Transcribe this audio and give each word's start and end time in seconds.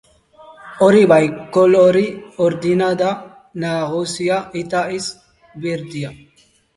Hori 0.83 1.01
bai, 1.09 1.25
kolore 1.57 2.01
urdina 2.45 2.87
da 3.01 3.09
nagusia 3.65 4.39
eta 4.63 4.81
ez 4.97 5.03
berdea. 5.67 6.11